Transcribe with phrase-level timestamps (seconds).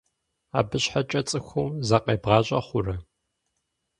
[0.59, 2.95] Абы щхьэкӏэ цӏыхум закъебгъащӏэ хъурэ?